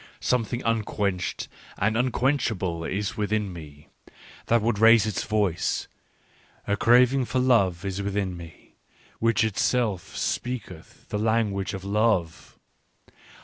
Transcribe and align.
"Something 0.33 0.63
unquenched 0.63 1.47
and 1.77 1.95
unquenchable 1.95 2.83
is 2.83 3.17
within 3.17 3.53
me, 3.53 3.89
that 4.47 4.59
would 4.63 4.79
raise 4.79 5.05
its 5.05 5.23
voice. 5.25 5.87
A 6.65 6.75
craving 6.75 7.25
for 7.25 7.37
love 7.37 7.85
is 7.85 8.01
within 8.01 8.35
me, 8.35 8.77
which 9.19 9.43
itself 9.43 10.17
speaketh 10.17 11.09
the 11.09 11.19
language 11.19 11.75
of 11.75 11.83
love. 11.85 12.57